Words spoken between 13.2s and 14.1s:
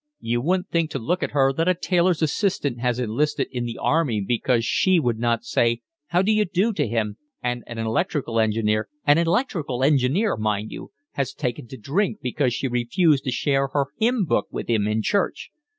to share her